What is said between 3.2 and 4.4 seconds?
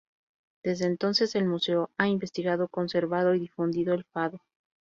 y difundido el fado.